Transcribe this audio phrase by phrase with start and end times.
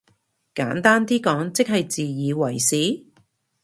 [0.55, 3.03] 簡單啲講即係自以為是？